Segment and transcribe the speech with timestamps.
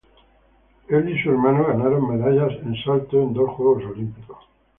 [0.89, 0.95] Su
[1.29, 4.45] hermano Con ganaron medallas en salto en dos Juegos Olímpicos.